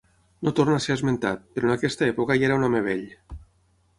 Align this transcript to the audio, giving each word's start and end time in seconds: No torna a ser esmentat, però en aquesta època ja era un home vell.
No 0.45 0.53
torna 0.59 0.77
a 0.77 0.81
ser 0.85 0.93
esmentat, 0.99 1.43
però 1.57 1.69
en 1.69 1.75
aquesta 1.75 2.09
època 2.13 2.37
ja 2.39 2.47
era 2.51 2.57
un 2.61 2.65
home 2.69 2.81
vell. 2.91 3.07